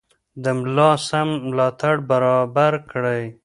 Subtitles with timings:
[0.43, 3.23] د ملا سم ملاتړ برابر کړئ.